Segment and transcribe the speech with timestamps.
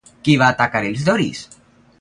[0.27, 1.47] Qui va atacar els doris?